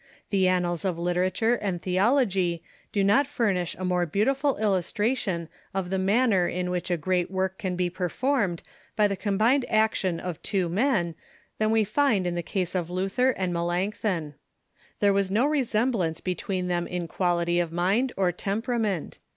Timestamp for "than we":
11.59-11.83